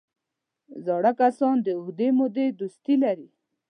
زاړه 0.85 1.11
کسان 1.19 1.55
د 1.61 1.67
اوږدې 1.77 2.09
مودې 2.17 2.45
دوستي 2.59 2.95
لري 3.03 3.29